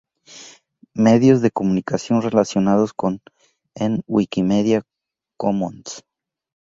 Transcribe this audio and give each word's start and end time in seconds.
Medios 0.95 1.41
de 1.43 1.51
comunicación 1.51 2.23
relacionados 2.23 2.91
con 2.91 3.21
en 3.75 4.01
Wikimedia 4.07 4.81
Commons 5.37 6.03